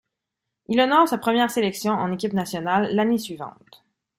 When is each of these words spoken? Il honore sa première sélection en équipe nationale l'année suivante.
Il 0.67 0.81
honore 0.81 1.07
sa 1.07 1.19
première 1.19 1.51
sélection 1.51 1.93
en 1.93 2.11
équipe 2.11 2.33
nationale 2.33 2.89
l'année 2.95 3.19
suivante. 3.19 3.83